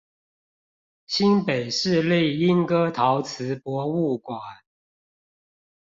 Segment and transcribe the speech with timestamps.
[1.05, 4.41] 新北市立鶯歌陶瓷博物館